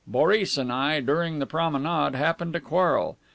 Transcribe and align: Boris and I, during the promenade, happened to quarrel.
Boris 0.07 0.57
and 0.57 0.71
I, 0.73 0.99
during 0.99 1.37
the 1.37 1.45
promenade, 1.45 2.15
happened 2.17 2.53
to 2.53 2.59
quarrel. 2.59 3.17